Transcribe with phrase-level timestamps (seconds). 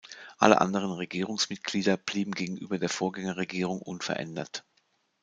[0.39, 4.65] Alle anderen Regierungsmitglieder blieben gegenüber der Vorgängerregierung unverändert.